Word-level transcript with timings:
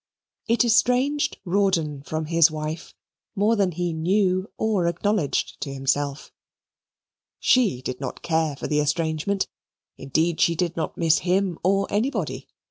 It 0.47 0.65
estranged 0.65 1.37
Rawdon 1.45 2.01
from 2.01 2.25
his 2.25 2.49
wife 2.49 2.95
more 3.35 3.55
than 3.55 3.73
he 3.73 3.93
knew 3.93 4.49
or 4.57 4.87
acknowledged 4.87 5.61
to 5.61 5.71
himself. 5.71 6.31
She 7.37 7.83
did 7.83 8.01
not 8.01 8.23
care 8.23 8.55
for 8.55 8.65
the 8.65 8.79
estrangement. 8.79 9.47
Indeed, 9.99 10.41
she 10.41 10.55
did 10.55 10.75
not 10.75 10.97
miss 10.97 11.19
him 11.19 11.59
or 11.63 11.85
anybody. 11.91 12.47